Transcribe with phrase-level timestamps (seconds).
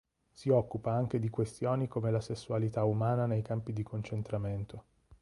[0.33, 4.83] Si occupa anche di questioni come la sessualità umana nei campi di concentramento.